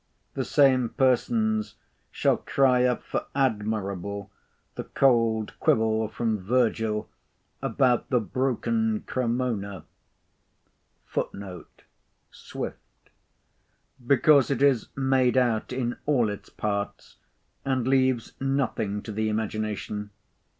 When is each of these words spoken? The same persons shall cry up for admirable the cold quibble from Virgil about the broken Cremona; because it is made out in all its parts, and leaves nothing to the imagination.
The 0.33 0.45
same 0.45 0.89
persons 0.89 1.75
shall 2.09 2.37
cry 2.37 2.85
up 2.85 3.03
for 3.03 3.27
admirable 3.35 4.31
the 4.73 4.85
cold 4.85 5.53
quibble 5.59 6.07
from 6.07 6.39
Virgil 6.39 7.07
about 7.61 8.09
the 8.09 8.19
broken 8.19 9.01
Cremona; 9.05 9.85
because 14.07 14.49
it 14.49 14.63
is 14.63 14.87
made 14.95 15.37
out 15.37 15.71
in 15.71 15.97
all 16.07 16.29
its 16.29 16.49
parts, 16.49 17.17
and 17.63 17.87
leaves 17.87 18.31
nothing 18.39 19.03
to 19.03 19.11
the 19.11 19.29
imagination. 19.29 20.09